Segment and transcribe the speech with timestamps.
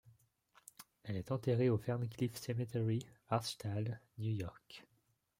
[1.03, 4.83] Elle est enterrée au Ferncliff Cemetery, Hartsdale, New York.